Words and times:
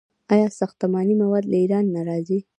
آیا 0.33 0.47
ساختماني 0.59 1.15
مواد 1.21 1.45
له 1.51 1.55
ایران 1.61 1.85
نه 1.95 2.01
راځي؟ 2.07 2.39